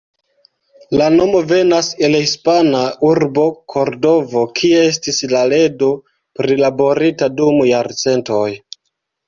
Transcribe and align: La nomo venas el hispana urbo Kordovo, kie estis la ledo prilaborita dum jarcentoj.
La 1.01 1.09
nomo 1.15 1.41
venas 1.51 1.89
el 2.07 2.17
hispana 2.19 2.81
urbo 3.11 3.45
Kordovo, 3.75 4.43
kie 4.61 4.81
estis 4.87 5.23
la 5.37 5.45
ledo 5.55 5.93
prilaborita 6.43 7.31
dum 7.39 7.63
jarcentoj. 7.73 8.45